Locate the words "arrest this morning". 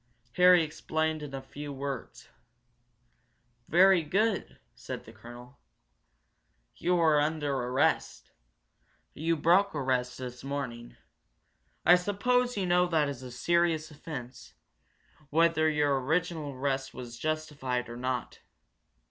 9.75-10.97